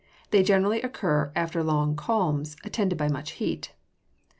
[0.31, 3.73] They generally occur after long calms, attended by much heat.